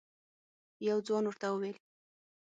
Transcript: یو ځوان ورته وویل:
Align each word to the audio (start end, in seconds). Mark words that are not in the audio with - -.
یو 0.87 0.97
ځوان 1.07 1.23
ورته 1.27 1.47
وویل: 1.49 1.77